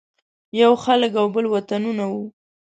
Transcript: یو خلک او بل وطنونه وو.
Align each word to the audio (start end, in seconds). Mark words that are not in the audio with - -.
یو 0.61 0.71
خلک 0.83 1.11
او 1.21 1.27
بل 1.35 1.45
وطنونه 1.53 2.03
وو. 2.11 2.25